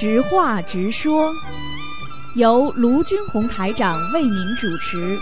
[0.00, 1.34] 直话直说，
[2.36, 5.18] 由卢军红台长为您主持。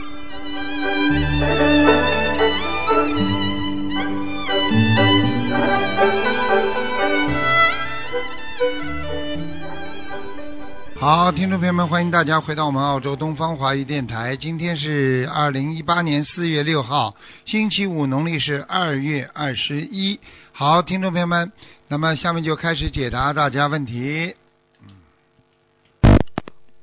[10.95, 14.37] 好，听众朋友们，欢迎大家回到我们澳洲东方华语电台。
[14.37, 20.21] 今天是二零一八年四月六号，星期五，农历是二月二十一。
[20.53, 21.51] 好，听众朋友们，
[21.89, 24.35] 那么下面就开始解答大家问题。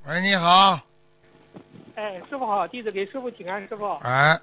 [0.05, 0.77] 喂，你好，
[1.95, 3.89] 哎，师傅好，弟子给师傅请安，师傅。
[4.01, 4.37] 哎，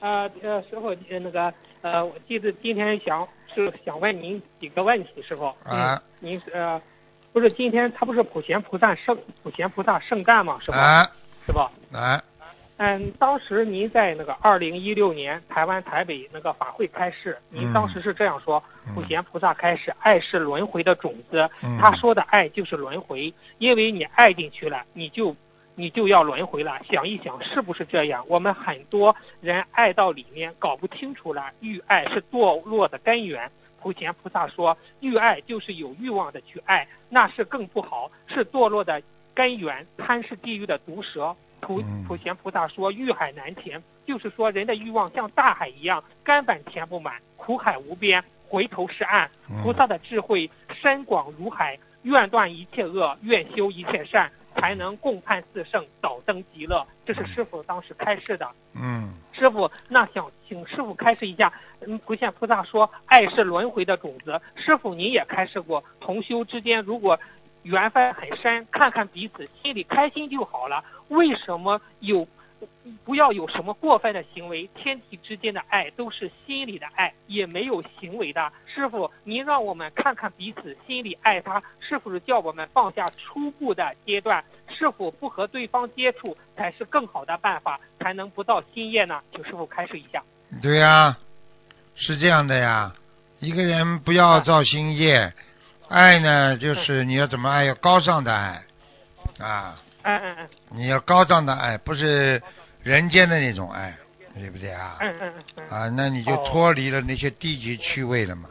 [0.00, 5.46] 啊呃，师傅呃那个呃，我弟子今天想是想问您几个问题，师傅。
[5.64, 6.02] 啊嗯。
[6.20, 6.78] 您是呃，
[7.32, 10.58] 不是今天他不是普贤菩萨圣普贤菩萨圣诞吗？
[10.62, 10.76] 是吧。
[10.76, 11.10] 哎，
[11.46, 11.60] 师傅。
[11.96, 12.22] 哎，
[12.78, 21.48] 嗯，当时您在那个二零一六年台湾台北那个法会开示，您嗯当时是这样说：嗯普贤菩萨开示，爱是轮回的种子。
[21.62, 25.34] 嗯他说的爱就是轮回，因为你爱进去了，你就
[25.74, 26.78] 你就要轮回了。
[26.90, 28.22] 想一想，是不是这样？
[28.28, 33.50] 我们很多人爱到里面搞不清楚了，欲爱是堕落的根源。
[33.80, 39.00] 普贤菩萨说，欲爱就是有欲望的去爱，那是更不好，是堕落的
[39.36, 39.86] 根源。
[39.96, 41.36] 贪是地狱的毒蛇。
[41.60, 49.30] 普嗯普贤菩萨说，欲海难填，就是说人的欲望像大海一样，根本填不满，苦海无边，回头是岸。
[49.50, 50.50] 嗯菩萨的智慧
[50.82, 56.86] 深广如海，愿断一切恶，愿修一切善，才能共攀四圣，早登极乐。
[57.04, 58.48] 这是师傅当时开示的。
[58.74, 61.52] 嗯师傅，那想请师傅开示一下。
[61.80, 64.40] 嗯，普贤菩萨说，爱是轮回的种子。
[64.54, 67.18] 师傅您也开示过，同修之间如果
[67.66, 70.84] 缘分很深，看看彼此，心里开心就好了。
[71.08, 72.26] 为什么有？
[73.04, 78.50] 不要有什么过分的行为，天地之间的爱都是心里的爱，也没有行为的。
[78.72, 84.42] 师傅，您让我们看看彼此，心里爱他，是否是叫我们放下初步的阶段？
[84.68, 89.20] 是否不和对方接触才是更好的办法，才能不造新业呢？
[89.32, 90.22] 请师傅开示一下。
[90.62, 91.18] 对呀、
[91.94, 92.94] 是这样的呀。
[93.40, 95.34] 一个人不要造新业，
[95.88, 98.62] 爱呢，就是你要怎么爱，要高尚的爱
[99.38, 102.42] 啊，嗯嗯嗯你要高尚的爱，不是
[102.82, 103.96] 人间的那种爱，
[104.34, 104.96] 对不对啊？
[105.00, 108.48] 嗯嗯嗯啊，那你就哦脱离了那些低级趣味了嘛，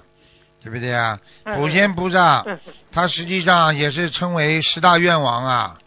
[0.64, 1.20] 对不对啊？
[1.44, 1.56] 嗯。
[1.56, 2.60] 普贤菩萨嗯，
[2.92, 5.80] 他实际上也是称为十大愿王啊，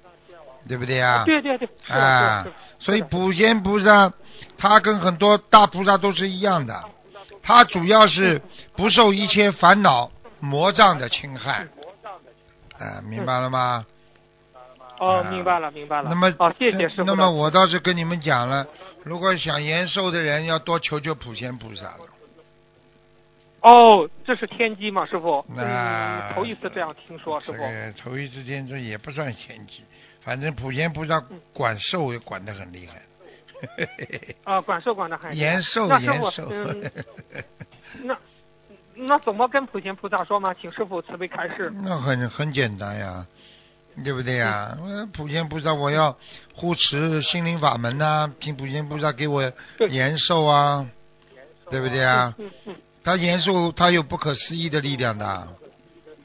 [0.69, 1.25] 对不对啊？
[1.25, 2.47] 对对对，啊
[2.79, 4.13] 所以普贤菩萨，
[4.57, 6.85] 他跟很多大菩萨都是一样的，
[7.43, 8.41] 他主要是
[8.77, 11.67] 不受一切烦恼魔障的侵害。
[12.79, 13.87] 啊，明白了吗？
[14.99, 16.09] 哦啊，明白了明白了。
[16.11, 17.05] 那么，哦，谢谢师傅。
[17.05, 18.67] 那么我倒是跟你们讲了，
[19.03, 22.01] 如果想延寿的人，要多求求普贤菩萨了。
[23.61, 25.45] 哦，这是天机吗，师傅？
[25.49, 27.59] 那嗯，头一次这样听说，师傅。
[27.59, 29.83] 这个头一次听说也不算天机，
[30.21, 33.03] 反正普贤菩萨嗯管寿也管得很厉害。
[34.45, 36.91] 啊，管寿管的很延寿延寿，嗯，
[38.05, 38.17] 那
[39.07, 40.55] 那怎么跟普贤菩萨说嘛？
[40.61, 41.73] 请师傅慈悲开示。
[41.83, 43.27] 那很很简单呀，
[44.03, 44.77] 对不对呀？
[45.13, 46.17] 普贤菩萨，我要
[46.55, 49.53] 护持心灵法门呐、请普贤菩萨给我
[49.89, 50.87] 延寿啊，
[51.71, 52.35] 对不对啊？
[52.39, 52.77] 嗯嗯。
[53.05, 55.49] 他延寿，他有不可思议的力量的。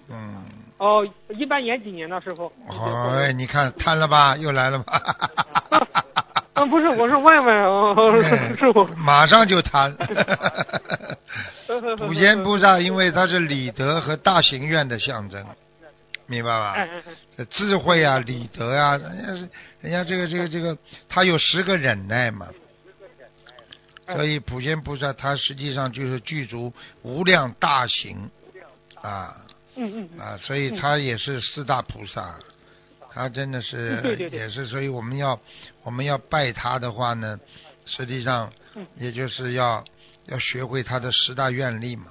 [0.10, 0.44] 嗯，
[0.78, 2.52] 哦，一般延几年呢，师傅？
[2.68, 5.02] 好，哎，你看贪了吧，又来了吧？
[6.56, 8.86] 嗯，不是，我是问问哦，哎 师傅。
[8.98, 9.96] 马上就谈。
[11.98, 15.44] 普贤菩萨，因为他是礼德和大行愿的象征，
[16.28, 16.88] 明白吧？
[17.50, 19.50] 智慧啊，礼德啊，人家是
[19.82, 20.78] 人家这个这个这个，
[21.10, 22.48] 他有十个忍耐嘛，
[24.08, 26.72] 所以普贤菩萨他实际上就是具足
[27.02, 28.30] 无量大行
[29.02, 29.36] 啊
[29.76, 32.36] 嗯嗯嗯，啊，所以他也是四大菩萨，
[33.14, 34.40] 他真的是 对对对。
[34.40, 35.40] 也是，所以我们要
[35.84, 37.40] 我们要拜他的话呢，
[37.86, 38.86] 实际上嗯。
[38.96, 39.84] 也就是要
[40.26, 42.06] 要学会他的十大愿力嘛，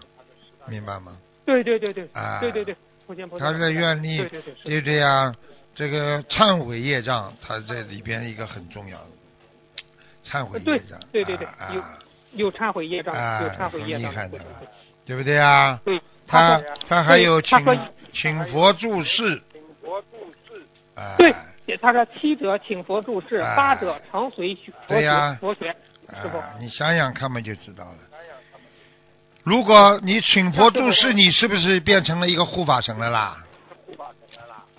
[0.67, 1.19] 明白吗？
[1.44, 3.53] 对对对对，啊，对对对，普贤菩萨。
[3.53, 4.62] 他的愿力对对对，是。
[4.65, 5.35] 对不对呀？
[5.75, 9.09] 这个忏悔业障，他这里边一个很重要的
[10.25, 11.47] 忏悔业障，对对对对。
[11.47, 11.73] 啊。
[12.35, 14.03] 有有忏悔业障，啊有忏悔业障。
[14.03, 14.69] 很厉害的对对对。
[15.05, 15.81] 对不对啊？
[15.85, 17.59] 对，他说他还有请
[18.12, 19.43] 请佛注释，
[20.94, 21.35] 啊，对，
[21.81, 25.75] 他说七者请佛注释，啊八者常随佛学对呀佛学，
[26.09, 27.99] 师傅啊，你想想看嘛，就知道了。
[29.43, 33.44] 如果你请佛注释，你是不是变成了一个护法神了啦？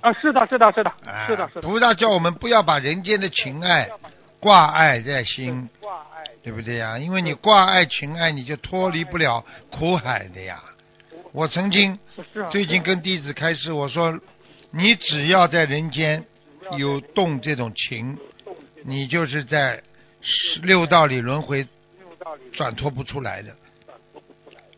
[0.01, 3.89] 啊，是的，是的，是的，啊，是的，是的，菩萨叫我们不要把人间的情爱
[4.39, 5.69] 挂碍在心，
[6.44, 6.98] 对不对呀？
[6.98, 10.62] 因为你挂碍情爱，你就脱离不了苦海的呀。
[11.31, 11.98] 我曾经
[12.51, 14.19] 最近跟弟子开示，我说
[14.75, 16.25] 你只要在人间
[16.78, 18.18] 有动这种情，
[18.81, 19.84] 你就是在
[20.64, 21.68] 六道里轮回
[22.52, 23.56] 转脱不出来的。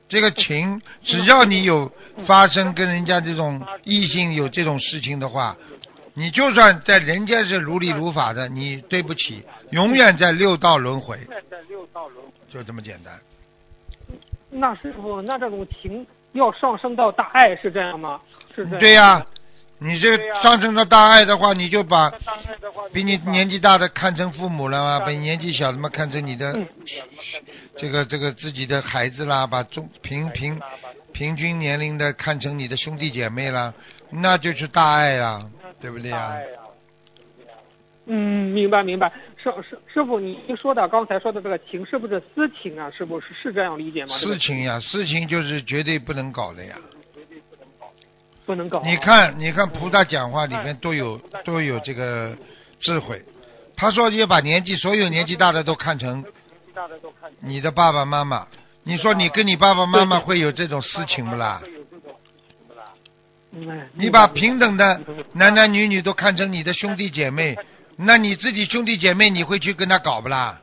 [0.10, 5.56] 这个情，只要你有发生跟人家这种异性有这种事情的话，
[6.14, 11.18] 你就算在人间是如理如法的，你对不起，永远在六道轮回，
[12.52, 13.18] 就这么简单。
[14.50, 18.20] 那师傅，那这种情要上升到大爱是这样吗？
[18.54, 18.80] 是这样。
[18.80, 19.26] 对呀、
[19.77, 22.13] 你这上升到大爱的话，你就把
[22.94, 26.68] 比你年纪大的看成父母了嘛，把年纪小的嘛看成你的嗯
[27.75, 30.62] 这个这个自己的孩子啦，把中平平
[31.12, 33.74] 平均年龄的看成你的兄弟姐妹啦，
[34.10, 35.50] 那就是大爱呀，
[35.81, 36.39] 对不对呀？
[38.06, 39.12] 嗯，明白明白。
[39.44, 42.89] 师师师傅，你说的刚才说的这个情是不是私情啊？
[42.95, 44.16] 是不是是这样理解吗？
[44.16, 46.75] 私情呀，私情就是绝对不能搞的呀。
[48.46, 48.84] 不能搞啊。
[48.86, 52.38] 你看，你看菩萨讲话里面都有都有这个
[52.80, 53.24] 智慧。
[53.76, 56.24] 他说要把年纪所有年纪大的都看成
[57.40, 58.48] 你的爸爸妈妈。
[58.84, 61.62] 你说你跟你爸爸妈妈会有这种事情不啦？
[63.52, 65.02] 嗯，你把平等的
[65.32, 67.58] 男男女女都看成你的兄弟姐妹，
[67.96, 70.62] 那你自己兄弟姐妹你会去跟他搞不啦？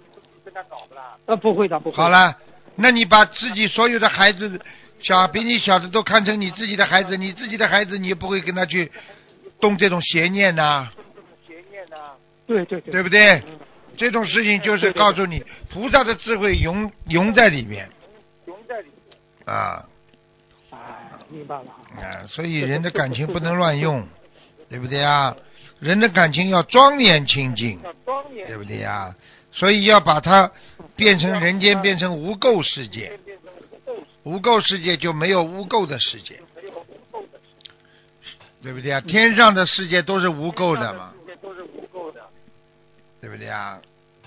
[1.27, 1.97] 呃不会的不会。
[1.97, 2.37] 好了，
[2.77, 4.61] 那你把自己所有的孩子
[5.03, 8.91] 小比你小的都看成你自己的孩子，你自己的孩子你也不会跟他去
[9.61, 10.91] 动这种邪念呐、
[12.47, 12.93] 对对对。
[12.93, 13.43] 对不对？
[13.97, 17.91] 这种事情就是告诉你，菩萨的智慧融融在里面。
[18.47, 19.85] 融在里面啊
[20.71, 21.65] 啊，明白了。
[22.01, 24.07] 啊，所以人的感情不能乱用，
[24.71, 25.37] 对不对啊？
[25.81, 27.81] 人的感情要庄严清净，
[28.47, 29.17] 对不对呀？
[29.51, 30.53] 所以要把它
[30.95, 33.19] 变成人间，变成无垢世界。
[34.25, 36.41] 无垢世界就没有污垢的世界，
[38.63, 39.01] 对不对啊？
[39.01, 41.13] 天上的世界都是无垢的嘛，
[43.21, 43.81] 对不对啊？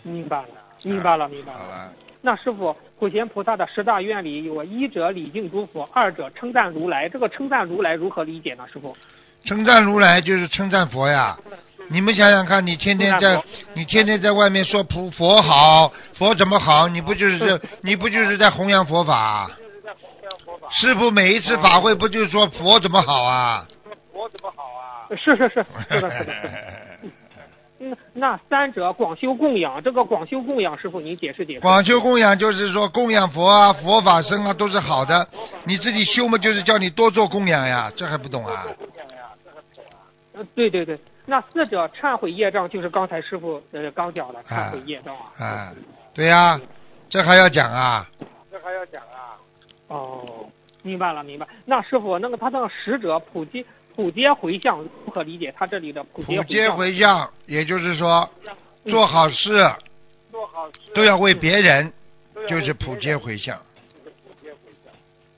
[0.03, 0.47] 明白了，
[0.83, 1.59] 明白了，明白了。
[1.59, 7.07] 好了，那师傅，普贤菩萨的十大愿里有一者礼敬诸佛，二者称赞如来。
[7.07, 8.65] 这个称赞如来如何理解呢？
[8.71, 8.95] 师傅？
[9.43, 11.37] 称赞如来就是称赞佛呀。
[11.87, 13.43] 你们想想看，你天天在
[13.75, 16.87] 你天天在外面说佛佛好，佛怎么好？
[16.87, 19.51] 你不就是这你不就是在弘扬佛法？
[20.69, 23.67] 师傅每一次法会不就是说佛怎么好啊？
[25.23, 26.31] 是是是 是的是的是的。
[27.77, 31.59] 嗯，那三者广修供养，这个广修供养，师傅您解释解释。
[31.59, 35.27] 广修供养就是说供养佛啊、佛法僧啊都是好的，
[35.65, 38.65] 你自己修嘛就是叫你多做供养呀，这还不懂啊？
[40.33, 45.25] 呃，对对对，那四者忏悔业障，就是刚才师傅呃刚讲的忏悔业障啊。
[45.39, 45.71] 啊，
[46.15, 46.59] 对呀、
[47.09, 48.07] 这还要讲啊
[48.51, 49.37] 这还要讲啊？
[49.87, 50.49] 哦，
[50.83, 51.47] 明白了明白。
[51.65, 53.63] 那师傅，那个他那个使者普皆
[53.95, 55.53] 普皆回向如何理解？
[55.57, 58.29] 他这里的普皆普皆回向，也就是说
[58.87, 59.57] 做好事
[60.31, 61.93] 做好事都要为别人，
[62.47, 63.61] 就是普皆回向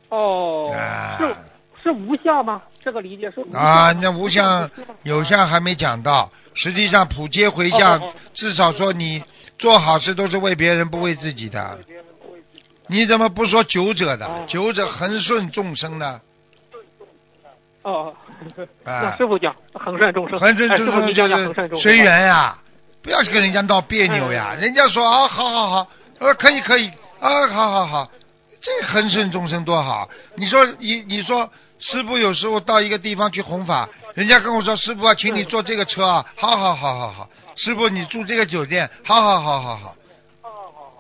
[0.09, 1.35] 哦，啊是
[1.83, 2.63] 是无相吗？
[2.79, 3.91] 这个理解是啊。
[3.91, 4.69] 那无相
[5.03, 9.23] 有相还没讲到，实际上普皆回哦向哦哦，至少说你
[9.59, 11.79] 做好事都是为别人，不为自己的。
[12.87, 14.25] 你怎么不说九者的？
[14.25, 14.45] 哦？
[14.47, 16.21] 九者恒顺众生呢？
[17.83, 18.13] 哦，
[18.83, 21.97] 那啊师，傅讲恒顺众生，恒顺众生就是随。
[21.97, 22.57] 缘呀，
[23.01, 24.51] 不要跟人家闹别扭呀。
[24.55, 25.87] 嗯人家说啊，好好好，
[26.19, 26.91] 呃，可以可以。
[27.19, 28.11] 啊，好好好，
[28.61, 30.09] 这恒顺众生多好。
[30.35, 39.95] 你说你你说师傅有时候到一个地方去弘法，人家跟我说师傅啊，请你坐这个车啊，好好好好好，师傅你住这个酒店，好好好好好，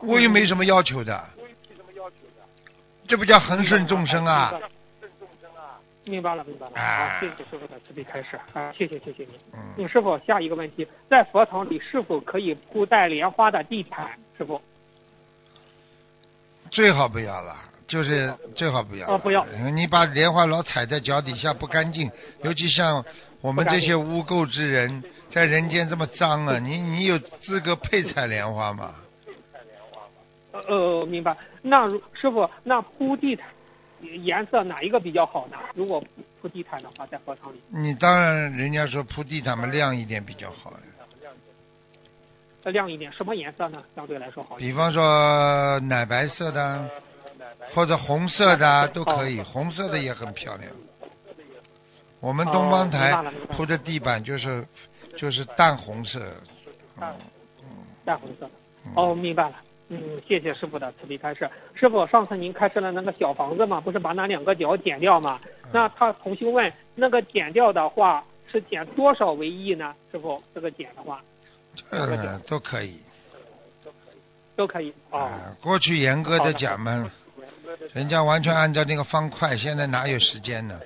[0.01, 1.23] 我又没什么要求的，
[3.07, 4.53] 这不叫恒顺众生啊？
[6.05, 6.73] 明白了，明白了。
[6.79, 9.29] 啊好，谢谢师傅的慈悲开示啊，谢谢谢谢您。
[9.53, 14.17] 嗯，嗯，师傅，下一个问题，在佛堂里是否可以铺带莲花的地毯？
[14.37, 14.61] 师傅，
[16.71, 17.55] 最好不要了。
[17.87, 22.11] 就是最好不要啊，哦不要呃你把莲花老踩在脚底下不干净，
[22.43, 23.05] 尤其像
[23.39, 28.93] 我们这些污垢之人，在人间这么脏啊，你你有资格配踩莲花吗？
[30.67, 31.35] 呃呃，明白。
[31.61, 33.47] 那如师傅，那铺地毯
[34.23, 35.57] 颜色哪一个比较好呢？
[35.73, 36.03] 如果
[36.41, 41.31] 铺地毯的话，在佛堂里，你当然人家说铺地毯嘛亮一点比较好呀，
[42.63, 43.83] 呃亮一点，什么颜色呢？
[43.95, 44.71] 相对来说好一点。
[44.71, 46.89] 比方说奶白色的，
[47.73, 50.69] 或者红色的啊都可以，红色的也很漂亮。
[52.19, 54.67] 我们东方哦台铺的地板就是
[55.15, 56.19] 就是淡红色，
[56.99, 57.07] 嗯
[58.05, 58.49] 淡红色
[58.95, 59.55] 哦，明白了。
[59.89, 61.49] 嗯，谢谢师傅的慈悲开示。
[61.73, 65.39] 师傅，上次您开示了那个小房子嘛，不是把那两个角剪掉嘛？
[65.71, 69.95] 那他同修问，那个剪掉的话是剪多少为宜呢？
[70.11, 71.23] 师傅，这个剪的话
[71.91, 72.99] 嗯，都可以。
[73.83, 74.21] 都可以
[74.55, 74.93] 都可以。
[75.09, 77.09] 啊，过去严格的讲嘛，
[77.93, 80.79] 人家完全按照那个方块，现在哪有时间呢？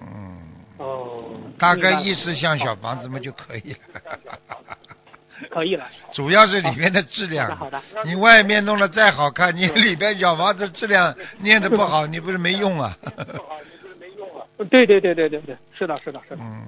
[0.00, 0.38] 嗯，
[0.76, 1.24] 哦，
[1.58, 4.18] 大概意思像小房子嘛就可以了。
[5.50, 5.86] 可以了。
[6.12, 7.82] 主要是里面的质好的量好，的。
[8.04, 12.96] 你外面弄得再好看，你 里边小房子质量念的不好， 你不是没用啊？
[14.70, 16.42] 对对对对对对，是的，是的，是的。
[16.42, 16.66] 嗯，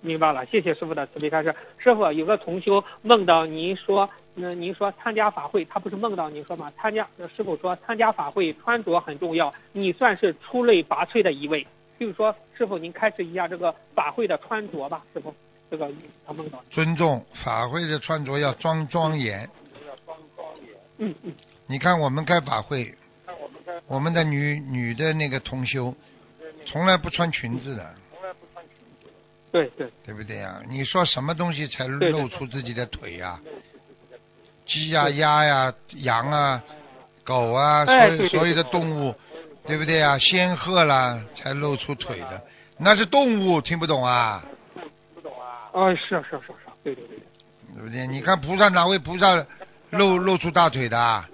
[0.00, 1.52] 明白了，谢谢师傅的慈悲开示。
[1.78, 6.72] 师傅有个同修梦到您说，那、您说参加法会，他不是梦到您说吗？
[6.80, 11.66] 参加呃师傅说参加法会穿着很重要，你算是出类拔萃的一位。
[11.98, 15.34] 就是说，师傅您开始一下这个法会的穿着吧，师傅，
[15.72, 15.90] 这个
[16.26, 16.62] 他梦到。
[16.68, 19.48] 尊重法会的穿着要庄庄严。
[20.98, 21.32] 嗯嗯，
[21.66, 22.94] 你看我们开法会，
[23.86, 25.94] 我们的女女的那个同修，
[26.66, 27.94] 从来不穿裙子的，
[29.50, 30.60] 对对，对不对呀？
[30.68, 33.40] 你说什么东西才露出自己的腿呀？
[34.66, 36.62] 鸡呀、鸭呀、羊啊、
[37.24, 39.14] 狗啊，所有所有的动物，
[39.66, 40.18] 对不对呀？
[40.18, 42.44] 仙鹤啦，才露出腿的，
[42.76, 44.44] 那是动物，听不懂啊？
[45.72, 47.26] 哦，是是是是，对对对对。
[47.74, 48.06] 对不对？
[48.06, 49.46] 你看菩萨哪位菩萨
[49.90, 51.28] 露露出大腿的啊？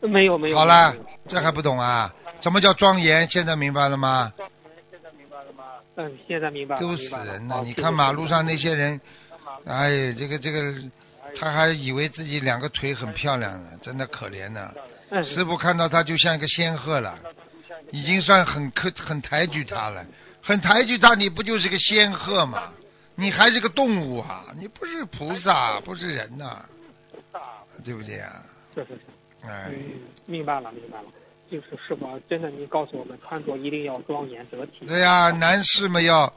[0.00, 0.56] 没有没有。
[0.56, 2.12] 好了没有没有，这还不懂啊？
[2.40, 3.28] 什么叫庄严？
[3.30, 4.32] 现在明白了吗？
[4.36, 4.44] 嗯，
[4.90, 5.52] 现在明白了。
[5.52, 5.64] 吗？
[5.96, 7.62] 嗯，现在明白了死人了！
[7.64, 9.00] 你看马路上那些人，
[9.64, 10.74] 哎，这个这个，
[11.36, 14.74] 他还以为自己两个腿很漂亮呢，真的可怜呢。
[15.10, 17.16] 嗯，师傅看到他就像一个仙鹤了，
[17.92, 20.04] 已经算很可很抬举他了，
[20.42, 22.72] 很抬举他，你不就是个仙鹤吗？
[23.16, 26.64] 你还是个动物啊，你不是菩萨，不是人呐、
[27.84, 28.44] 对不对啊？
[28.74, 29.00] 是是是。
[29.46, 31.04] 哎，嗯，明白了，明白了。
[31.50, 34.86] 就是师傅，真的，你告诉我们，穿着一定要庄严得体。
[34.86, 36.32] 对呀、男士们要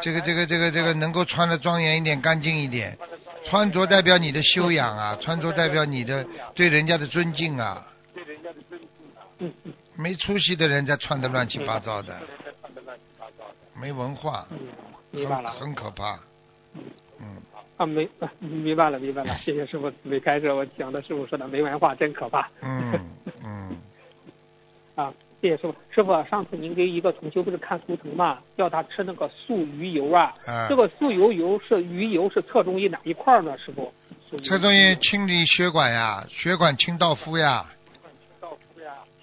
[0.00, 2.98] 这个这个这个这个能够穿的庄严一点、干净一点，
[3.44, 7.86] 穿着代表你的修养啊，穿着代表你的对人家的尊敬啊。
[9.38, 12.18] 嗯嗯没出息的人才穿的乱七八糟的，
[13.74, 14.58] 没文化，嗯，
[15.10, 15.50] 明白了。
[15.50, 16.18] 很可怕。
[17.18, 17.36] 嗯，
[17.76, 19.34] 啊，没，啊明白了，明白了。
[19.34, 22.48] 谢谢师傅没开示，我讲的师傅说的没文化真可怕。
[22.62, 22.92] 嗯
[23.44, 23.76] 嗯，
[24.94, 25.74] 啊，谢谢师傅。
[25.90, 30.34] 师傅，上次您给一个同修不是看图腾嘛，叫他吃那个素鱼油啊。
[30.46, 33.56] 啊这，个素油油是鱼油是侧重于哪一块儿呢？
[33.58, 33.92] 师傅？
[34.44, 37.66] 侧重于清理血管呀，血管清道夫呀，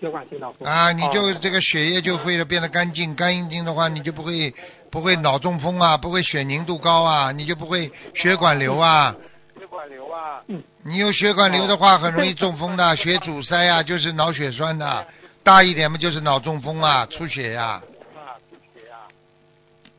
[0.01, 4.53] 血管清道夫啊，你就哦这个血液就会变得干净，干净的话，你就不会
[4.89, 9.15] 不会脑中风啊，不会血凝度高啊，你就不会血管瘤啊。
[9.60, 10.41] 血管瘤啊。
[10.84, 15.06] 你有血管瘤的话，很容易中风的，血阻塞啊，就是脑血栓的，
[15.44, 17.82] 大一点嘛就是脑中风啊，出血呀、
[18.15, 18.34] 啊。
[18.50, 19.03] 出血啊。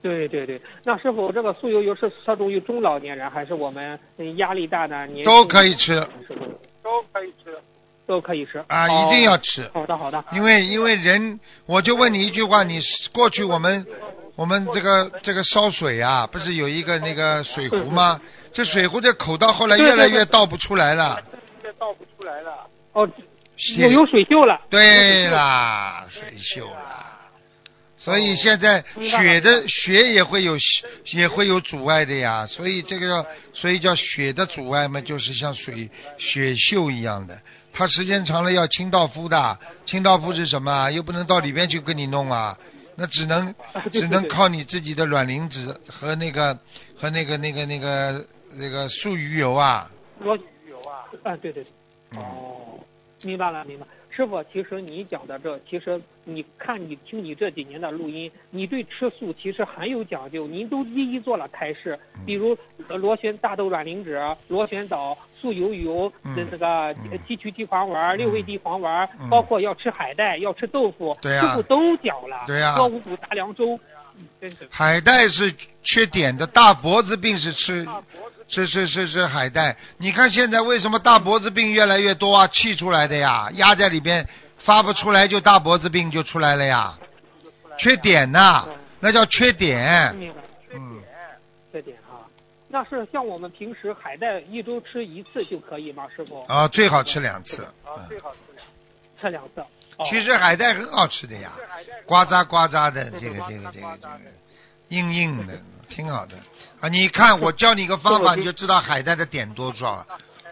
[0.00, 6.00] 对对对，那师傅，这个素油油是侧重于中老年人，还是我们嗯压力大的年都可以吃。
[6.82, 7.58] 都可以吃，
[8.06, 8.64] 都可以吃。
[8.68, 9.06] 啊，哦。
[9.06, 9.68] 一定要吃。
[9.74, 12.80] 好的好的，因为因为人，我就问你一句话，你
[13.12, 13.86] 过去我们
[14.38, 18.20] 我们这个这个烧水啊，不是有一个那个水壶吗？
[18.52, 21.20] 这水壶的口到后来越来越倒不出来了，
[21.76, 22.68] 倒不出来了。
[22.92, 23.10] 哦，
[23.78, 27.04] 有有水锈了，对啦，水锈了。
[27.96, 30.56] 所以现在血的血也会有
[31.06, 37.42] 也会有阻碍的呀，所以这个叫所以叫血的阻碍嘛，就是像水血锈一样的，
[37.72, 40.90] 它时间长了要清道夫的，清道夫是什么啊？
[40.92, 42.56] 又不能到里边去跟你弄啊，
[43.00, 43.54] 那只能
[43.92, 46.58] 只能靠你自己的卵磷脂和那个
[46.96, 48.26] 和那个那个那个
[48.56, 49.88] 那个素鱼油啊，
[50.18, 51.62] 罗油啊，啊对对。
[51.62, 51.72] 对，
[52.16, 52.80] 嗯，哦，
[53.22, 53.86] 明白了明白。
[54.18, 62.26] 师傅，其实你讲的这，其实你看你听你这几年的录音，你对吃素其实很有讲究，您都一一做了开示，嗯。
[62.26, 62.58] 比如
[62.88, 66.58] 呃螺旋大豆卵磷脂、螺旋藻、素油油、嗯那那
[67.10, 73.78] 个鸡曲地黄丸、六味地黄丸嗯，包括要吃海带、要吃豆腐，对啊师傅都讲了，对呀喝五谷杂粮粥，
[74.16, 74.66] 嗯真是。
[74.68, 75.52] 海带是
[75.84, 77.86] 缺碘的，大脖子病是吃
[78.48, 79.76] 是是是是海带。
[79.98, 82.46] 你看现在为什么大脖子病越来越多啊？
[82.48, 84.26] 气出来的呀，压在里边
[84.58, 86.98] 发不出来，就大脖子病就出来了呀。
[87.78, 88.66] 缺碘呐、
[89.00, 90.16] 那叫缺碘。
[90.16, 90.40] 明白。
[90.74, 91.00] 嗯，
[91.72, 92.26] 这点哈，
[92.68, 96.08] 那是像我们平时海带一周吃一次就可以吗？
[96.16, 96.42] 师傅？
[96.48, 97.62] 啊，最好吃两次。
[97.84, 98.64] 啊，最好，吃两
[99.20, 99.60] 吃两次。
[99.60, 101.52] 哦其实海带很好吃的呀，
[102.06, 104.20] 呱喳呱喳的，这个这个这个这个，
[104.88, 105.54] 硬硬的，
[105.88, 106.36] 挺好的
[106.80, 106.88] 啊。
[106.88, 110.06] 你看，我教你一个方法，你就知道海带的点多少。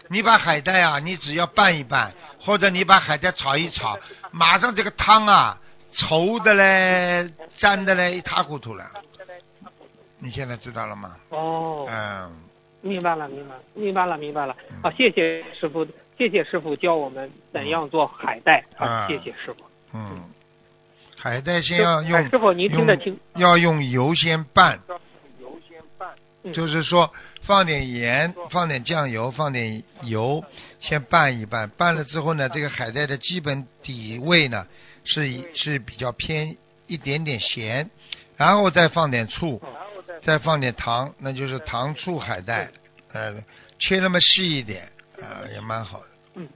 [0.09, 3.99] 你把海带啊，你只要拌一拌，或者你把海带炒一炒，
[4.31, 5.59] 马上这个汤啊，
[5.91, 8.85] 稠的嘞，粘的嘞，一塌糊涂了。
[10.19, 11.17] 你现在知道了吗？
[11.29, 12.31] 哦，嗯，
[12.81, 14.55] 明白了，明白了，明白了，明白了。
[14.71, 15.85] 嗯好，谢谢师傅，
[16.17, 18.63] 谢谢师傅教我们怎样做海带。
[18.77, 19.57] 啊，谢谢师傅。
[19.93, 20.23] 嗯，
[21.17, 23.19] 海带先要哎用师傅您听得用清？
[23.35, 24.86] 要用油先拌，嗯
[26.53, 27.11] 就是说
[27.41, 30.43] 放点盐，放点酱油，放点油，
[30.79, 31.69] 先拌一拌。
[31.69, 34.67] 拌了之后呢，这个海带的基本底味呢
[35.03, 37.89] 是以是比较偏一点点咸，
[38.35, 39.61] 然后再放点醋，
[40.21, 42.69] 再放点糖，那就是糖醋海带，
[43.11, 43.43] 呃，
[43.79, 46.05] 切那么细一点，啊、也蛮好的。
[46.35, 46.47] 嗯。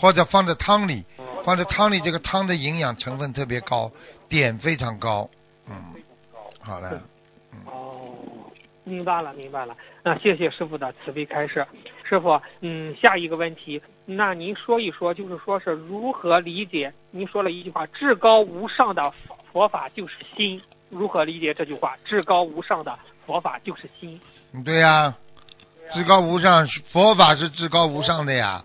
[0.00, 1.04] 或者放在汤里，
[1.42, 3.90] 放在汤里，这个汤的营养成分特别高，
[4.28, 5.28] 碘非常高。
[5.66, 5.74] 嗯，
[6.60, 7.02] 好了，
[7.66, 7.87] 哦，
[8.88, 9.76] 明白了，明白了。
[10.02, 11.66] 那谢谢师傅的慈悲开示。
[12.08, 16.92] 师傅，嗯，下一个问题，那您说一说，就是说是如何理解？
[17.10, 21.96] 您说了一句话：“至高无上的佛佛法就是心。”如何理解这句话？
[22.06, 24.18] 至高无上的佛法就是心。
[24.54, 25.14] 嗯对呀、
[25.90, 28.64] 至高无上，佛法是至高无上的呀。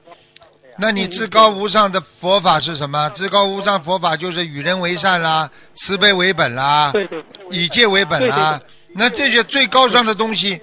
[0.79, 3.09] 那你至高无上的佛法是什么？
[3.09, 8.61] 至高无上佛法就是与人为善啦，慈悲为本啦，对对，以戒为本啦。
[8.95, 10.61] 那这些最高尚的东西，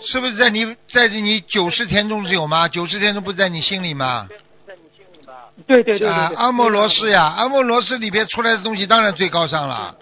[0.00, 2.68] 是不是在你在你九十天中是有吗？
[2.68, 4.28] 九十天中不是在你心里吗？
[5.66, 9.96] 对对对对啊，阿莫罗斯呀，阿莫罗斯里边出来的东西当然最高尚了，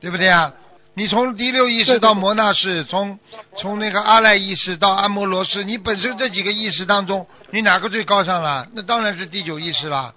[0.00, 0.52] 对不对呀？
[0.94, 3.18] 你从第六意识到摩纳识，从
[3.56, 8.66] 从那个阿赖意识到阿摩罗斯，你本身这几个意识当中，你哪个最高尚了？
[8.72, 10.14] 那当然是第九意识了。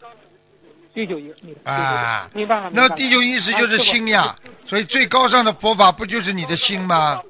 [1.00, 2.70] 第九一，嗯啊明白了。
[2.74, 7.22] 那第九意识就是心呀，所以最高尚的佛法不就是你的心吗？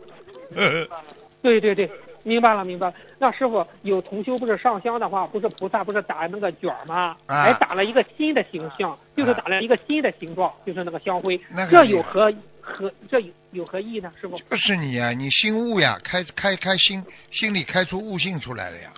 [1.43, 1.88] 对对对，
[2.23, 2.93] 明白了明白了。
[3.19, 7.15] 那师傅有同修不是上香的话，不是菩萨不是打那个卷儿吗？
[7.27, 11.39] 啊还打了一个新的形象，就是打了一个新的形状，就是那个香灰。
[11.49, 14.12] 那个这有何何这有有何意呢？
[14.19, 14.36] 师傅？
[14.36, 18.91] 就是你呀，你心悟呀，开开开心，心里开出悟性出来了呀。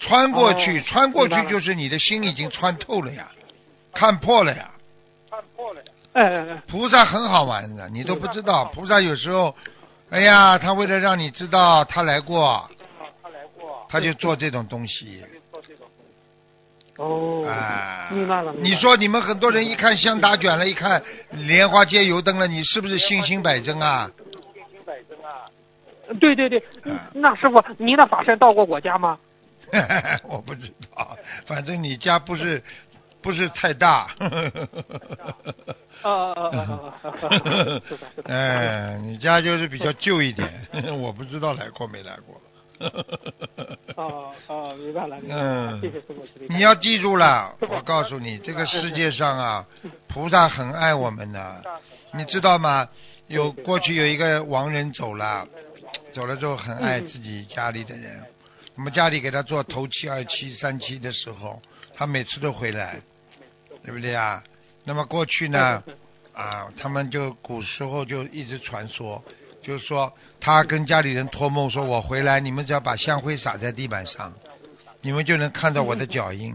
[0.00, 3.30] 穿过去，哦穿过去就是你的心已经穿透了呀，
[3.94, 4.70] 看破了呀。
[5.30, 8.66] 看破了呀哎哎哎，菩萨很好玩的，你都不知道。
[8.66, 9.54] 菩萨有时候，
[10.10, 12.70] 哎呀，他为了让你知道他来过，
[13.22, 15.24] 他来过，他就做这种东西。
[16.96, 18.52] 哦，啊，明白了。
[18.52, 24.12] 明白了你说你们很多人一看香打卷了，一看莲花接油灯了，你是不是信心百增啊？
[24.54, 25.50] 信心百增啊
[26.20, 26.62] 对对对，
[27.12, 29.18] 那师傅您的法身到过我家吗？
[30.22, 32.62] 我不知道，反正你家不是
[33.24, 34.14] 不是太大。
[34.18, 34.52] 呃
[36.02, 38.28] 呃呃呃呃，是的是的。
[38.28, 40.46] 哎，你家就是比较旧一点，
[41.00, 42.40] 我不知道来过没来过。
[43.96, 45.80] 哦哦，明白了嗯，
[46.50, 49.66] 你要记住了，我告诉你，这个世界上啊，
[50.06, 51.64] 菩萨很爱我们的，
[52.12, 52.90] 你知道吗？
[53.28, 55.48] 有过去有一个亡人走了，
[56.12, 58.24] 走了之后很爱自己家里的人，
[58.74, 61.62] 我们家里给他做头七、二七、三七的时候，
[61.94, 63.00] 他每次都回来，
[63.84, 64.42] 对不对啊？
[64.84, 65.84] 那么过去呢，
[66.32, 69.22] 啊，他们就古时候就一直传说，
[69.62, 74.32] 就是说他跟家里人托梦说，我回来，你们只要把香灰撒在地板上，
[75.02, 76.54] 你们就能看到我的脚印，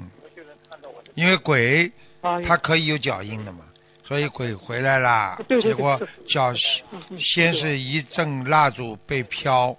[1.13, 3.65] 因为鬼他，可以有脚印的嘛，
[4.03, 6.53] 所以鬼回来啦结果脚
[7.17, 9.77] 先是一阵蜡烛被飘，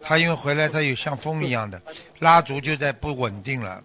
[0.00, 1.82] 他因为回来他有像风一样的，
[2.18, 3.82] 蜡烛就在不稳定了，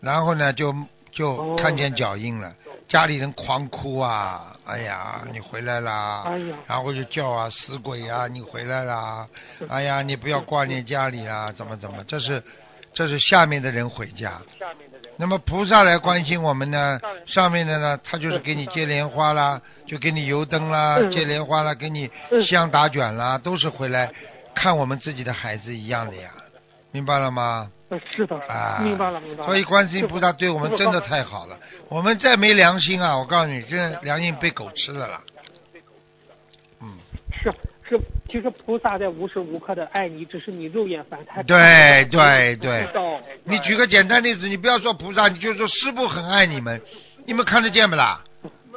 [0.00, 0.74] 然后呢就
[1.16, 1.56] 就哦。
[1.56, 2.52] 看见脚印了，
[2.86, 9.26] 家里人狂哭啊，哎呀你回来啦，哎呀，然后就叫啊死鬼啊你回来啦，
[9.68, 12.42] 哎呀你不要挂念家里啦，怎么怎么，这是
[12.92, 14.40] 这是下面的人回家。
[15.16, 21.10] 那么菩萨来关心我们呢，上面的呢，他就是给你接莲花啦，就给你油灯啦，嗯。
[21.10, 24.12] 接莲花啦，给你嗯香打卷啦，都是回来
[24.54, 26.30] 看我们自己的孩子一样的呀，
[26.92, 27.70] 明白了吗？
[27.88, 29.46] 呃是的，啊，明白了明白了。
[29.46, 35.22] 所以观世音菩萨对我们真的太好了，我们再没良心啊，我告诉你，这良心被狗吃了啦。
[36.80, 36.98] 嗯，
[37.30, 37.52] 是
[37.88, 42.88] 是，其实菩萨在无时无刻的爱你，只是你肉眼凡胎对对对。
[43.44, 46.82] 你举个简单例子，你不要说菩萨，你就说师傅很爱你们，
[47.24, 48.24] 你们看得见不啦？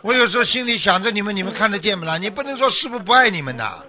[0.04, 2.20] 我有时候心里想着你们，你们看得见不啦？
[2.20, 3.89] 你不能说师傅不爱你们的。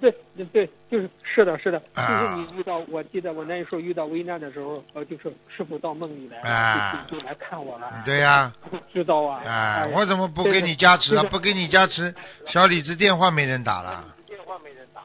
[0.00, 8.52] 对对对，就是是的，是的，就啊是你遇到，我记得我那时候遇到危难的时候，呃，就是师傅到梦里来，啊就就来看我了，对呀、
[8.92, 11.22] 知道啊，啊，哎呀我怎么不给你加持啊？
[11.30, 12.14] 不给你加持，
[12.46, 14.04] 小李子电话没人打了。
[14.26, 15.02] 电话没人打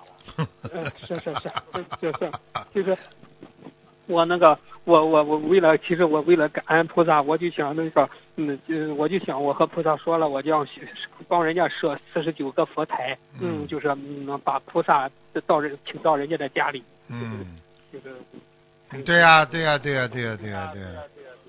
[0.84, 1.50] 了，是是是，
[2.02, 2.32] 就是
[2.74, 2.98] 就是
[4.12, 10.88] 我那个我我我为了其实我为了感恩菩萨，我就想那个嗯嗯，我就想我和菩萨说了，我就要去
[11.28, 15.10] 帮人家设四十九个佛台，嗯，就是嗯把菩萨
[15.48, 17.46] 到人请到人家的家里，嗯，
[17.92, 18.16] 就是
[19.04, 20.90] 对呀、对呀、对呀、对呀、对呀、对呀、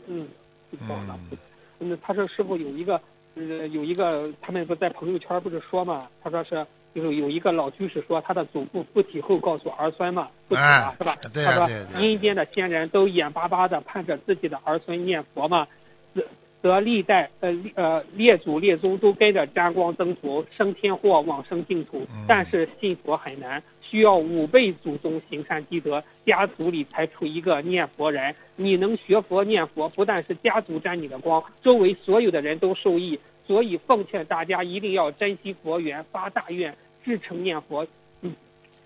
[0.07, 0.29] 嗯，
[0.71, 1.19] 就好了。
[1.31, 1.39] 嗯
[1.85, 2.95] 嗯，他说师傅有一个，
[3.35, 6.07] 呃，有一个，他们不在朋友圈不是说嘛？
[6.23, 11.17] 他说是就是有一个老居士说他的祖父附体后告诉儿孙嘛，不体哎嘛，是吧？
[11.21, 15.67] 他说阴间的仙人都眼巴巴的盼着自己的儿孙念佛嘛，
[16.15, 16.23] 则
[16.63, 23.63] 则历代呃列呃列祖列宗都跟着沾光增福，升天或往生净土嗯，但是信佛很难。
[23.81, 28.35] 需要五辈祖宗行善积德，家族里才出一个念佛人。
[28.57, 33.21] 你能学佛念佛，不但是家族沾你的光，周围所有的人都受益。
[33.47, 37.87] 所以奉劝大家一定要珍惜佛缘，发大愿，至诚念佛，
[38.21, 38.35] 嗯，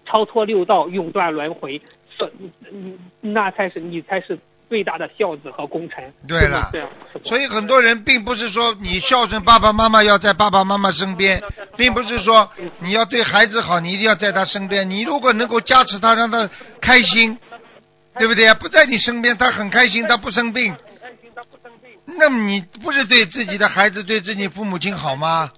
[0.05, 1.81] 超脱六道，永断轮回。
[2.19, 2.33] 这
[2.73, 4.38] 嗯，那才是你才是
[4.71, 6.14] 最大的孝子和功臣。
[6.27, 6.73] 对了
[7.23, 11.42] 所以很多人并不是说你孝顺爸爸妈妈要在爸爸妈妈身边，
[11.77, 14.88] 并不是说你要对孩子好，你一定要在他身边。
[14.88, 16.49] 你如果能够加持他，让他
[16.81, 17.38] 开心，
[18.19, 18.55] 对不对？
[18.55, 20.75] 不在你身边，他很开心，他不生病，
[22.05, 25.53] 那么你不是对自己的孩子、对自己父母亲好吗？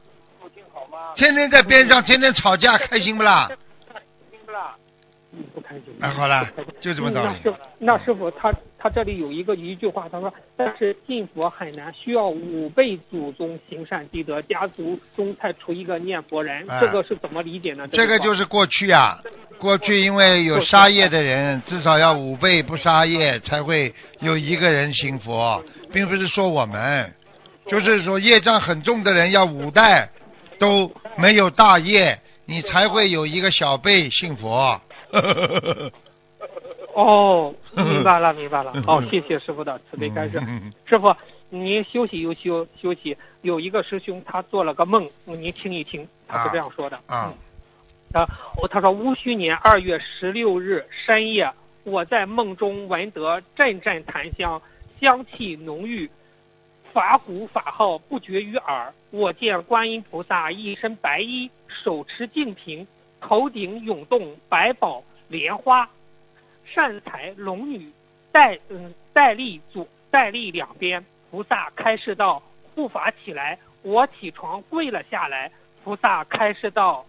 [1.15, 3.49] 天天在边上，天天吵架，开心不啦？
[5.33, 5.85] 嗯，不开心。
[6.01, 6.49] 哎，好了，
[6.81, 7.43] 就这么道理嗯那。
[7.43, 16.65] 师傅，那师傅他他这里有一个一句话，他说：“但是信佛很难，需要五辈祖宗行善积德，家族中才出一个念佛人。
[16.71, 17.87] 哎这个是怎么理解呢？
[17.89, 19.21] 这个就是是过去啊，
[19.59, 27.15] 过去因为有杀业的人，至少要五辈不杀业，才会有一个人信佛，并不是说我们，
[27.67, 30.11] 就是说业障很重的人要五代
[30.59, 34.81] 都没有大业，你才会有一个小辈信佛。
[36.95, 38.73] 哦，明白了，明白了。
[38.85, 40.41] 好， 谢谢师傅的慈悲开示。
[40.47, 41.15] 嗯师傅，
[41.49, 43.17] 您休息又休休息。
[43.43, 46.99] 有一个师兄他做了个梦，您听一听，他是这样说的。
[47.07, 47.33] 啊，
[48.13, 48.27] 啊，
[48.61, 51.49] 我他说戊戌年二月十六日深夜，
[51.85, 54.61] 我在梦中闻得阵阵檀香，
[55.01, 56.11] 香气浓郁，
[56.93, 58.93] 法鼓法号不绝于耳。
[59.11, 62.87] 我见观音菩萨一身白衣，手持净瓶，
[63.21, 65.89] 头顶涌动百宝莲花，
[66.65, 67.91] 善财龙女
[68.33, 71.05] 戴嗯戴立左戴立两边。
[71.31, 72.43] 菩萨开示道
[72.75, 75.51] ：“护法起来！”我起床跪了下来。
[75.85, 77.07] 菩萨开示道：“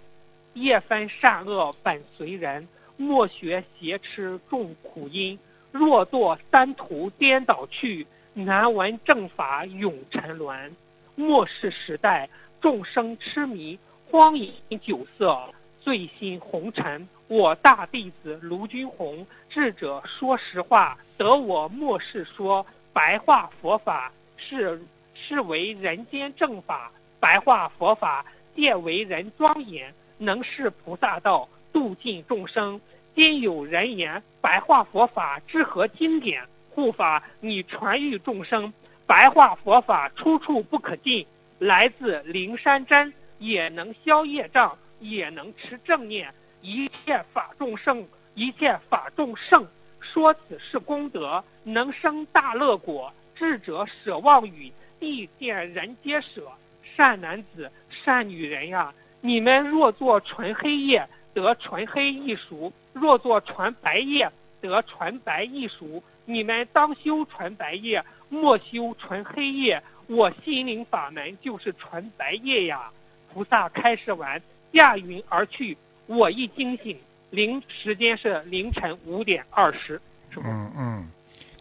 [0.54, 5.40] 业分善恶本随人，莫学邪痴众苦因。
[5.72, 10.76] 若作三途颠倒去，难闻正法永沉沦。
[11.16, 12.30] 末世时代，
[12.62, 13.78] 众生痴迷，
[14.10, 15.38] 荒淫酒色，
[15.82, 17.08] 醉心红尘。
[17.28, 24.82] 我大弟子卢君红，智者说实话，得我末世说白话佛法，是
[25.14, 26.92] 是为人间正法。
[27.20, 32.82] 白话佛法，见为人庄严，能是菩萨道，度尽众生。
[33.16, 36.44] 今有人言，白话佛法之何经典？
[36.70, 38.72] 护法，你传育众生，
[39.06, 41.26] 白话佛法出处不可尽，
[41.58, 49.68] 来自灵山真，也能消业障，也能持正念，一切法众圣，一切法众圣。
[50.00, 53.12] 说此是功德，能生大乐果。
[53.36, 56.50] 智者舍妄语，地见人皆舍。
[56.96, 66.04] 善男子、善女人呀，你们若做纯黑夜，得纯黑一熟；若做纯白夜，得纯白一熟。
[66.26, 69.82] 你们当修纯白夜，莫修纯黑夜。
[70.08, 72.90] 我心灵法门就是纯白夜呀！
[73.32, 74.42] 菩萨开示完，
[74.74, 75.78] 驾云而去。
[76.08, 76.98] 我一惊醒，
[77.30, 80.02] 零时间是凌晨五点二十。
[80.44, 81.08] 嗯嗯，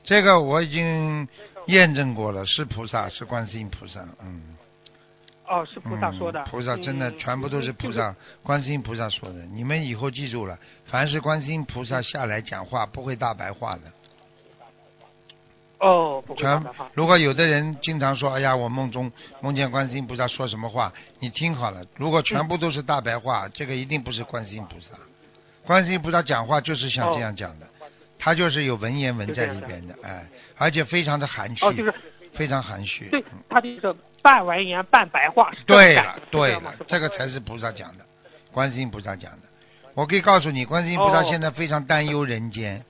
[0.02, 1.28] 这个我已经
[1.66, 4.56] 验证过了，是菩萨，是观世音菩萨，嗯。
[5.48, 6.40] 哦，是菩萨说的。
[6.40, 9.46] 嗯、菩萨真的嗯全部都是菩萨，观世音菩萨说的。
[9.46, 13.80] 你们以后记住了，凡是观世音菩萨下来讲话，不会大白话的。
[15.78, 16.64] 哦，不会全。
[16.92, 24.98] 如果有的人经常说，哎呀，我梦中梦见观世音菩萨说什么话，你听好了，如果全部都是大白话，这个一定不是观世音菩萨。
[25.64, 27.68] 观世音菩萨讲话就是像这样讲的，
[28.18, 31.94] 他就是有文言文在里边的，哎，而且非常的含蓄，哦，就是
[32.32, 33.10] 非常含蓄。
[33.48, 35.52] 他就是半文言半白话。
[35.52, 38.04] 是对了，对了这个才是菩萨讲的，
[38.52, 39.38] 观世音菩萨讲的。
[39.94, 42.84] 我可以告诉你，观世音菩萨哦现在非常担忧人间，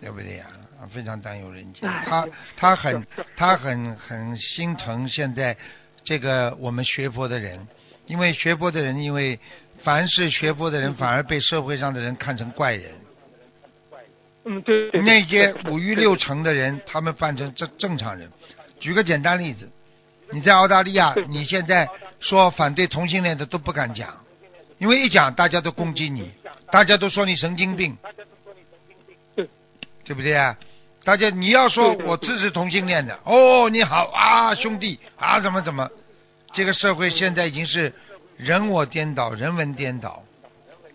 [0.00, 0.46] 对不对呀？
[0.80, 5.56] 啊非常担忧人间哎，他他很他很很心疼现在
[6.02, 7.68] 这个我们学佛的人，
[8.06, 9.38] 因为学佛的人因为
[9.78, 12.90] 凡是学佛的人，反而被社会上的人看成怪人。
[14.44, 15.02] 嗯，对对对。
[15.02, 18.32] 那些五欲六尘的人，他们扮成正正常人。
[18.82, 19.70] 举个简单例子，
[20.32, 24.24] 你在澳大利亚，你现在说反对同性恋的都不敢讲，
[24.78, 26.32] 因为一讲大家都攻击你，
[26.68, 27.96] 大家都说你神经病，
[29.36, 29.48] 对。
[30.02, 30.58] 对不对啊？
[31.04, 35.88] 大家你要说我支持同性恋的，哦，你好啊，兄弟啊，怎么怎么，
[36.52, 37.94] 这个社会现在已经是
[38.36, 40.24] 人我颠倒，人文颠倒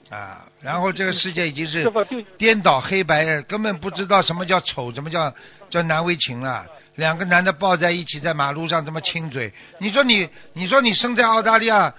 [0.09, 1.89] 啊，然后这个世界已经是
[2.37, 5.33] 颠倒黑白，根本不知道什么叫丑，什么叫
[5.69, 6.65] 叫难为情了。
[6.95, 11.93] 两个男的抱在一起在马路上这么亲嘴，你说你你说你生在澳大利亚，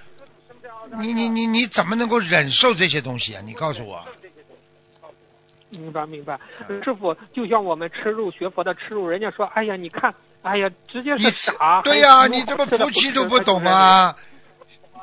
[1.00, 3.42] 你你你你怎么能够忍受这些东西啊？
[3.42, 4.06] 你告诉我。
[5.70, 11.80] 明白明白，嗯师傅就像我们吃肉学佛的吃肉，人家说，哎呀，你看，哎呀，直接你是傻。
[11.80, 14.14] 对呀、你这么夫妻都不懂啊，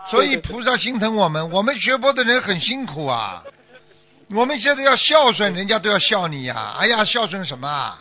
[0.06, 3.43] 所以菩萨心疼我们，我们学佛的人很辛苦啊。
[4.30, 7.98] 我们现在要孝顺，人家都要笑你呀、哎呀，孝顺什么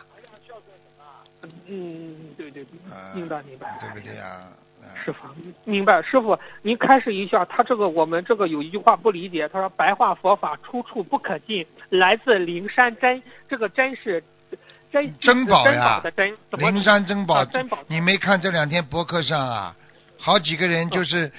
[1.66, 3.78] 嗯，对对对啊，明白明白。
[3.80, 4.48] 对不对呀、啊？
[5.04, 5.18] 师傅，
[5.64, 6.00] 明白。
[6.02, 14.22] 师傅，您开示一下，他这个我们这个有一句话不理解，他说白话佛法出处不可进，来自灵山真，这个真是
[14.90, 16.00] 真珍宝呀。
[16.02, 19.76] 的珍，灵山珍宝啊珍宝，你没看这两天博客上啊，
[20.18, 21.30] 好几个人就是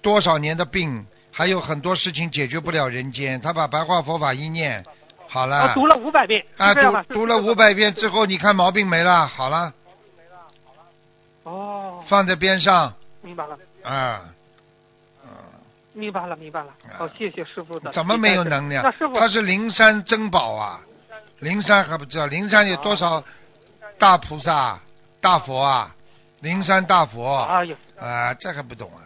[0.00, 4.84] 多少年的病，还有很多事情解决不了人间，他把白话佛法一念，
[5.28, 7.54] 好了啊，读了五百遍，啊，读读了五。
[7.54, 9.72] 百遍之后，你看毛病没了，好了，
[11.44, 14.24] 哦，放在边上明白了，啊，
[15.92, 16.68] 明白了，明白了。
[16.96, 17.90] 好，谢谢师傅的。
[17.92, 19.06] 怎么没有能量那师？
[19.06, 20.80] 傅，它是灵山珍宝啊，
[21.38, 23.22] 灵山还不知道，灵山有多少
[23.98, 24.80] 大菩萨、
[25.20, 25.94] 大佛啊？
[26.40, 29.04] 灵山大佛哎呀，啊，这还不懂啊？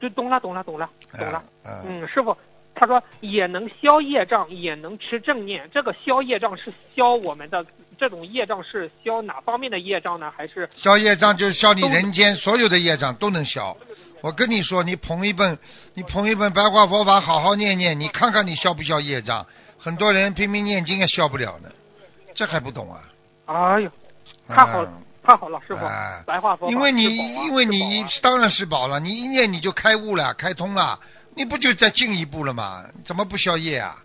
[0.00, 1.44] 嗯，就懂了，懂了，懂了，懂了。
[1.64, 2.36] 嗯，嗯，师傅，
[2.74, 5.68] 他说也能消业障，也能持正念。
[5.72, 7.64] 这个消业障是消我们的
[7.98, 10.32] 这种业障是消哪方面的业障呢？
[10.36, 13.76] 还是消业障就是消你人间所有的业障都能消。
[14.22, 15.58] 我跟你说，你捧一本，
[15.94, 19.46] 你捧一本白话佛法，好好念念，你看看你消不消业障。
[19.78, 21.70] 很多人拼命念经也消不了呢，
[22.34, 23.00] 这还不懂啊？
[23.46, 23.90] 哎呦，
[24.46, 30.98] 太好了嗯太好了，师傅，哎白话佛因为你啊因为你当然是宝了，你一念你就开悟了，开通了，
[31.36, 32.84] 你不就再进一步了吗？
[33.04, 34.02] 怎么不消业啊？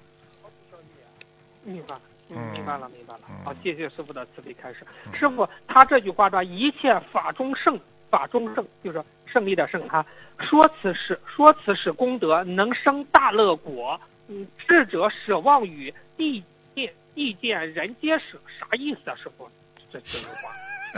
[1.64, 1.96] 明白
[2.28, 3.36] 明白了，明白了嗯。
[3.44, 5.18] 好，谢谢师傅的慈悲开示嗯。
[5.18, 7.80] 师傅，他这句话说“一切法中胜，
[8.12, 10.06] 法中胜”，就是胜利的胜哈。
[10.40, 14.00] 说此是说此是功德，能生大乐果。
[14.28, 16.44] 嗯，智者舍妄语，地
[16.76, 19.50] 见地见人皆舍，啥意思啊，师傅？
[19.92, 20.54] 这这句话。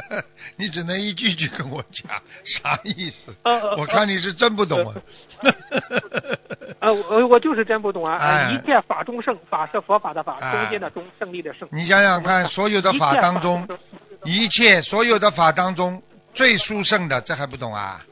[0.56, 2.06] 你只能一句句跟我讲，
[2.44, 3.36] 啥意思？
[3.44, 4.96] 呃，我看你是真不懂啊。
[6.80, 8.52] 啊，我我就是真不懂啊！
[8.54, 11.68] 一切法中胜，法是佛法的法，哎中间的中，胜利的胜。
[11.72, 13.68] 你想想看，所有的法当中，
[14.24, 16.02] 一切所有的法当中
[16.34, 18.06] 最殊胜的，这还不懂啊？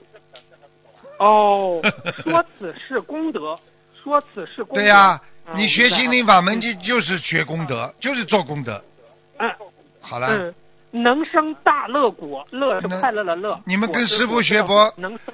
[1.17, 1.81] 哦，
[2.23, 3.57] 说此是功德，
[4.03, 4.81] 说此是功德。
[4.81, 8.83] 对呀、嗯你学心灵法门就就是学功德，就是做功德。
[9.37, 9.47] 嗯
[10.01, 10.55] 好了，嗯，
[11.03, 13.61] 能生大乐果，乐是能快乐的乐。
[13.65, 15.33] 你们跟师傅学佛能生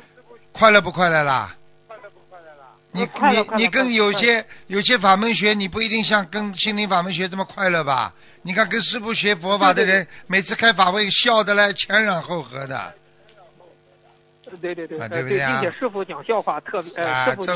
[0.51, 1.55] 快乐不快乐啦？
[1.87, 2.47] 快乐不快乐
[2.91, 8.13] 你你跟快乐快乐有些有些法门学，你不一定像跟心灵法门学这么快乐吧？
[8.43, 12.95] 你看跟师傅学佛法的人，每次开法会笑的嘞前仰后合的，
[14.59, 16.91] 对对对，对不对啊并且师傅讲笑话特别，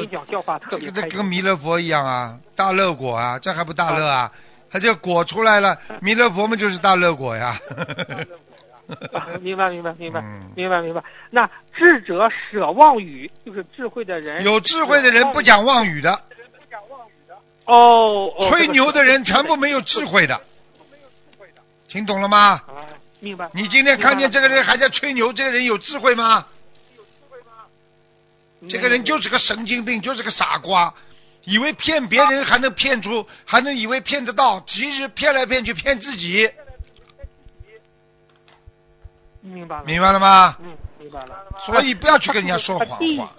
[0.07, 1.01] 讲笑话特别这。
[1.09, 4.31] 跟弥勒佛一样啊，大乐果啊，这还不大乐啊？
[4.75, 7.57] 他这果出来了，弥勒佛嘛就是大乐果呀。
[9.13, 11.01] 啊 明白明白明白嗯明白明白。
[11.29, 14.43] 那智者舍妄语，就是智慧的人。
[14.43, 16.21] 有智慧的人不讲妄语的，
[17.63, 20.03] 哦，哦吹牛的人全部没有智。
[20.03, 20.41] 慧的，
[21.87, 22.61] 听懂了吗？
[22.67, 22.83] 啊，
[23.21, 23.49] 明白。
[23.53, 26.45] 你今天看见这个人还在吹牛，这个人有智慧吗
[26.97, 28.67] 有智慧吗？
[28.69, 30.93] 这个人就是个神经病，就是个傻瓜，
[31.45, 36.49] 以为骗别人还能骗出，还能以为骗得到，其实骗来骗去骗自己，
[39.41, 39.83] 明白了。
[39.85, 40.57] 明白了吗？
[40.59, 41.47] 嗯，明白了。
[41.59, 43.35] 所以不要去跟人家说谎话。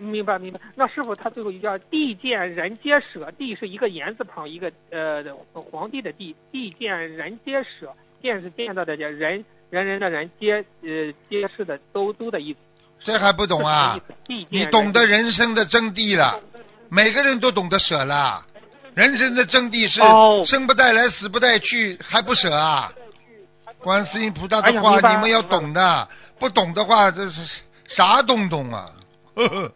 [0.00, 0.60] 明白明白。
[0.76, 7.92] 那师傅他最后一句“地见人皆舍”，地是一个言字旁，一个呃皇帝的地，地见人皆舍，
[8.22, 12.58] 见是见到的见，人人人的人皆呃皆是的都都的意思。
[13.04, 13.98] 这还不懂啊？
[14.50, 16.40] 你懂得人人生的真谛了，
[16.88, 18.44] 每个人都懂得舍了。
[18.94, 22.92] 人生的真谛是哦生不带来，死不带去，还不舍啊？
[23.78, 26.08] 观世音菩萨的话，你们要懂的，
[26.38, 28.90] 不懂的话，这是啥东东啊？
[29.34, 29.72] 呵 呵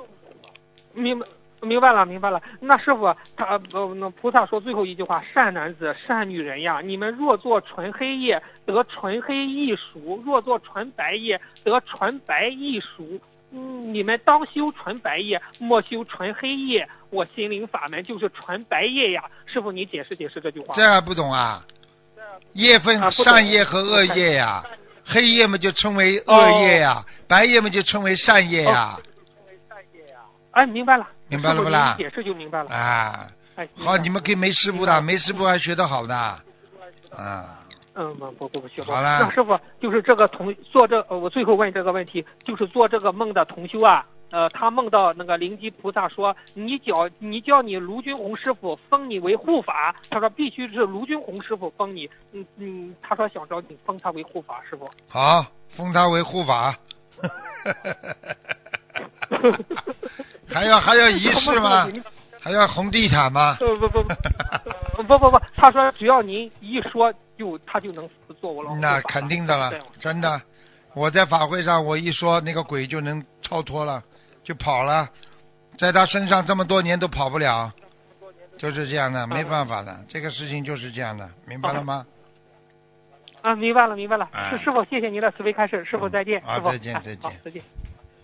[0.94, 1.26] 明白。
[1.62, 2.42] 明白了，明白了。
[2.60, 13.18] 那师傅，他呃，那菩萨说最后一句话：善男子、善女人呀，你们若做纯黑夜，得纯黑易熟；若做纯白夜，得纯白易熟。
[13.52, 16.88] 嗯，你们当修纯白夜，莫修纯黑夜。
[17.10, 19.24] 我心灵法门就是纯白夜呀。
[19.46, 20.74] 师傅，你解释解释这句话。
[20.74, 21.64] 这还不懂啊？
[22.54, 24.64] 夜分善夜和恶夜呀，
[25.04, 28.98] 黑夜嘛就称为恶夜呀，白夜嘛就称为善夜呀。
[30.52, 31.08] 哎，明白了。
[31.28, 31.94] 明白了不啦？
[31.98, 32.70] 解释就明白了。
[32.70, 36.14] 啊，哎，好，你们可以没师傅的，没师傅还学得好的。
[36.14, 37.58] 啊。
[37.94, 39.20] 嗯，不不不不，学好了。
[39.20, 54.90] 那师傅就是这个同做这，我最后问这个问题，就是做这个梦的同修啊，呃，他梦到那个灵吉菩萨说，你叫你叫你卢军红师傅封你为护法，他说必须是卢军红师傅封你，嗯嗯，他说想找你封他为护法，师傅。
[55.08, 56.74] 好，封他为护法。
[60.48, 61.88] 还要还要仪式吗？
[62.40, 63.56] 还要红地毯吗？
[63.60, 64.02] 不不不
[65.02, 68.08] 不不不，他说只要您一说，就他就能
[68.40, 70.42] 做我老公那肯定的了，真的。
[70.94, 74.02] 我在法会上，我一说，那个鬼就能超脱了，
[74.42, 75.08] 就跑了，
[75.78, 77.72] 在他身上这么多年都跑不了，
[78.58, 82.04] 就是这样的，没办法的，这个事情就是这样的，明白了吗？
[83.40, 84.28] 啊，明白了，明白了。
[84.50, 86.40] 师师傅，谢谢您的慈悲开示，师傅再见。
[86.44, 87.62] 啊，再见，再见，再见。